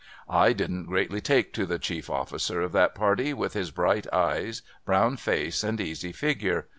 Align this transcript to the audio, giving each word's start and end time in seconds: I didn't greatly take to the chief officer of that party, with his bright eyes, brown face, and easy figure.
I 0.31 0.53
didn't 0.53 0.85
greatly 0.85 1.21
take 1.21 1.53
to 1.53 1.67
the 1.67 1.77
chief 1.77 2.09
officer 2.09 2.59
of 2.63 2.71
that 2.71 2.95
party, 2.95 3.35
with 3.35 3.53
his 3.53 3.69
bright 3.69 4.11
eyes, 4.11 4.63
brown 4.83 5.15
face, 5.17 5.63
and 5.63 5.79
easy 5.79 6.11
figure. 6.11 6.65